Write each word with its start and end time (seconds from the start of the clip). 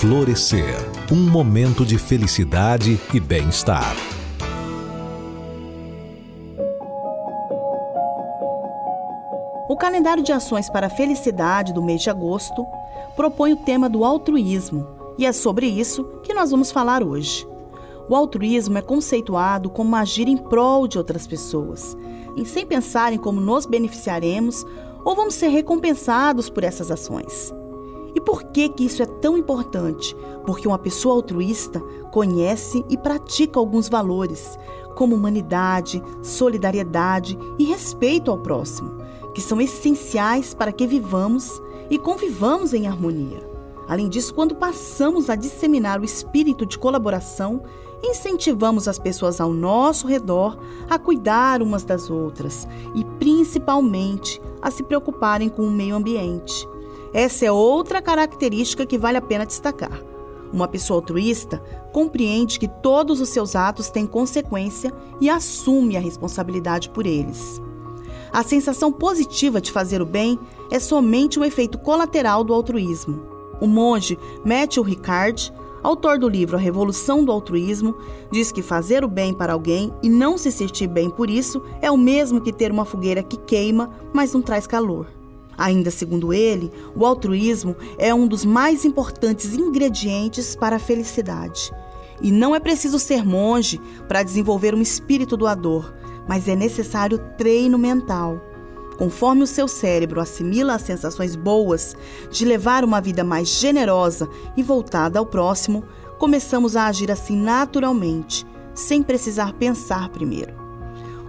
Florescer 0.00 0.76
um 1.10 1.28
momento 1.28 1.84
de 1.84 1.98
felicidade 1.98 3.00
e 3.12 3.18
bem-estar. 3.18 3.96
O 9.68 9.76
calendário 9.76 10.22
de 10.22 10.30
ações 10.30 10.70
para 10.70 10.86
a 10.86 10.90
felicidade 10.90 11.72
do 11.72 11.82
mês 11.82 12.00
de 12.00 12.10
agosto 12.10 12.64
propõe 13.16 13.54
o 13.54 13.56
tema 13.56 13.88
do 13.88 14.04
altruísmo 14.04 14.86
e 15.18 15.26
é 15.26 15.32
sobre 15.32 15.66
isso 15.66 16.04
que 16.22 16.32
nós 16.32 16.52
vamos 16.52 16.70
falar 16.70 17.02
hoje. 17.02 17.44
O 18.08 18.14
altruísmo 18.14 18.78
é 18.78 18.82
conceituado 18.82 19.68
como 19.68 19.96
agir 19.96 20.28
em 20.28 20.36
prol 20.36 20.86
de 20.86 20.96
outras 20.96 21.26
pessoas, 21.26 21.96
e 22.36 22.46
sem 22.46 22.64
pensar 22.64 23.12
em 23.12 23.18
como 23.18 23.40
nos 23.40 23.66
beneficiaremos 23.66 24.64
ou 25.04 25.16
vamos 25.16 25.34
ser 25.34 25.48
recompensados 25.48 26.48
por 26.48 26.62
essas 26.62 26.88
ações. 26.88 27.52
E 28.14 28.20
por 28.20 28.44
que 28.44 28.68
que 28.68 28.84
isso 28.84 29.02
é 29.02 29.06
tão 29.06 29.36
importante? 29.36 30.16
Porque 30.44 30.66
uma 30.66 30.78
pessoa 30.78 31.14
altruísta 31.14 31.80
conhece 32.10 32.84
e 32.88 32.96
pratica 32.96 33.58
alguns 33.58 33.88
valores, 33.88 34.58
como 34.94 35.14
humanidade, 35.14 36.02
solidariedade 36.22 37.38
e 37.58 37.64
respeito 37.64 38.30
ao 38.30 38.38
próximo, 38.38 38.98
que 39.34 39.40
são 39.40 39.60
essenciais 39.60 40.54
para 40.54 40.72
que 40.72 40.86
vivamos 40.86 41.62
e 41.90 41.98
convivamos 41.98 42.74
em 42.74 42.86
harmonia. 42.86 43.48
Além 43.86 44.08
disso, 44.08 44.34
quando 44.34 44.54
passamos 44.54 45.30
a 45.30 45.34
disseminar 45.34 46.00
o 46.00 46.04
espírito 46.04 46.66
de 46.66 46.78
colaboração, 46.78 47.62
incentivamos 48.02 48.86
as 48.86 48.98
pessoas 48.98 49.40
ao 49.40 49.52
nosso 49.52 50.06
redor 50.06 50.58
a 50.88 50.98
cuidar 50.98 51.62
umas 51.62 51.84
das 51.84 52.10
outras 52.10 52.68
e, 52.94 53.04
principalmente, 53.18 54.40
a 54.60 54.70
se 54.70 54.82
preocuparem 54.82 55.48
com 55.48 55.62
o 55.62 55.70
meio 55.70 55.96
ambiente. 55.96 56.68
Essa 57.12 57.46
é 57.46 57.52
outra 57.52 58.02
característica 58.02 58.84
que 58.84 58.98
vale 58.98 59.16
a 59.16 59.22
pena 59.22 59.46
destacar. 59.46 60.02
Uma 60.52 60.68
pessoa 60.68 60.98
altruísta 60.98 61.62
compreende 61.92 62.58
que 62.58 62.68
todos 62.68 63.20
os 63.20 63.28
seus 63.28 63.54
atos 63.54 63.90
têm 63.90 64.06
consequência 64.06 64.92
e 65.20 65.28
assume 65.28 65.96
a 65.96 66.00
responsabilidade 66.00 66.88
por 66.90 67.06
eles. 67.06 67.60
A 68.32 68.42
sensação 68.42 68.92
positiva 68.92 69.60
de 69.60 69.72
fazer 69.72 70.02
o 70.02 70.06
bem 70.06 70.38
é 70.70 70.78
somente 70.78 71.38
um 71.38 71.44
efeito 71.44 71.78
colateral 71.78 72.44
do 72.44 72.52
altruísmo. 72.52 73.22
O 73.60 73.66
monge 73.66 74.18
Matthew 74.44 74.82
Ricard, 74.82 75.52
autor 75.82 76.18
do 76.18 76.28
livro 76.28 76.56
A 76.56 76.60
Revolução 76.60 77.24
do 77.24 77.32
Altruísmo, 77.32 77.96
diz 78.30 78.52
que 78.52 78.62
fazer 78.62 79.04
o 79.04 79.08
bem 79.08 79.32
para 79.32 79.52
alguém 79.52 79.92
e 80.02 80.08
não 80.08 80.38
se 80.38 80.52
sentir 80.52 80.86
bem 80.86 81.10
por 81.10 81.30
isso 81.30 81.62
é 81.80 81.90
o 81.90 81.96
mesmo 81.96 82.40
que 82.40 82.52
ter 82.52 82.70
uma 82.70 82.84
fogueira 82.84 83.22
que 83.22 83.36
queima, 83.36 83.90
mas 84.12 84.32
não 84.32 84.42
traz 84.42 84.66
calor. 84.66 85.17
Ainda 85.58 85.90
segundo 85.90 86.32
ele, 86.32 86.70
o 86.94 87.04
altruísmo 87.04 87.74
é 87.98 88.14
um 88.14 88.28
dos 88.28 88.44
mais 88.44 88.84
importantes 88.84 89.54
ingredientes 89.54 90.54
para 90.54 90.76
a 90.76 90.78
felicidade. 90.78 91.72
E 92.22 92.30
não 92.30 92.54
é 92.54 92.60
preciso 92.60 92.96
ser 92.98 93.24
monge 93.24 93.80
para 94.06 94.22
desenvolver 94.22 94.72
um 94.72 94.80
espírito 94.80 95.36
doador, 95.36 95.92
mas 96.28 96.46
é 96.46 96.54
necessário 96.54 97.18
treino 97.36 97.76
mental. 97.76 98.40
Conforme 98.96 99.42
o 99.42 99.46
seu 99.46 99.66
cérebro 99.66 100.20
assimila 100.20 100.74
as 100.74 100.82
sensações 100.82 101.34
boas 101.34 101.96
de 102.30 102.44
levar 102.44 102.84
uma 102.84 103.00
vida 103.00 103.24
mais 103.24 103.48
generosa 103.48 104.28
e 104.56 104.62
voltada 104.62 105.18
ao 105.18 105.26
próximo, 105.26 105.84
começamos 106.18 106.76
a 106.76 106.86
agir 106.86 107.10
assim 107.10 107.36
naturalmente, 107.36 108.46
sem 108.74 109.02
precisar 109.02 109.52
pensar 109.54 110.08
primeiro. 110.08 110.54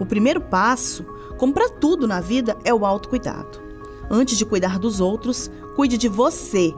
O 0.00 0.06
primeiro 0.06 0.40
passo, 0.40 1.04
como 1.36 1.52
para 1.52 1.68
tudo 1.68 2.06
na 2.06 2.20
vida, 2.20 2.56
é 2.64 2.72
o 2.72 2.86
autocuidado. 2.86 3.65
Antes 4.10 4.38
de 4.38 4.44
cuidar 4.44 4.78
dos 4.78 5.00
outros, 5.00 5.50
cuide 5.74 5.98
de 5.98 6.08
você. 6.08 6.74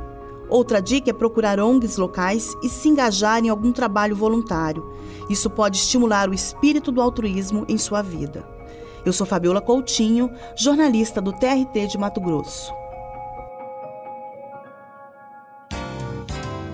Outra 0.49 0.81
dica 0.81 1.11
é 1.11 1.13
procurar 1.13 1.61
ONGs 1.61 1.99
locais 1.99 2.55
e 2.63 2.69
se 2.69 2.89
engajar 2.89 3.45
em 3.45 3.49
algum 3.49 3.71
trabalho 3.71 4.17
voluntário. 4.17 4.95
Isso 5.29 5.51
pode 5.51 5.77
estimular 5.77 6.29
o 6.29 6.35
espírito 6.35 6.91
do 6.91 7.03
altruísmo 7.03 7.67
em 7.69 7.77
sua 7.77 8.01
vida. 8.01 8.49
Eu 9.05 9.13
sou 9.13 9.27
Fabiola 9.27 9.61
Coutinho, 9.61 10.31
jornalista 10.57 11.21
do 11.21 11.33
TRT 11.33 11.87
de 11.89 11.99
Mato 11.99 12.21
Grosso. 12.21 12.73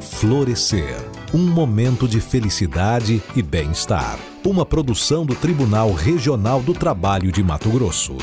Florescer 0.01 1.15
um 1.35 1.51
momento 1.51 2.07
de 2.07 2.21
felicidade 2.21 3.21
e 3.35 3.43
bem-estar. 3.43 4.17
Uma 4.45 4.65
produção 4.65 5.27
do 5.27 5.35
Tribunal 5.35 5.93
Regional 5.93 6.63
do 6.63 6.73
Trabalho 6.73 7.33
de 7.33 7.43
Mato 7.43 7.69
Grosso. 7.71 8.17